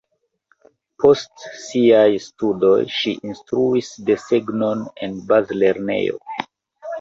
[1.01, 6.19] Post siaj studoj ŝi insrtruis desegnon en bazlernejo.